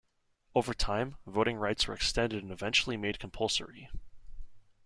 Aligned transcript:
Over 0.55 0.73
time, 0.73 1.17
voting 1.27 1.57
rights 1.57 1.87
were 1.87 1.93
extended 1.93 2.41
and 2.41 2.51
eventually 2.51 2.97
made 2.97 3.19
compulsory. 3.19 3.87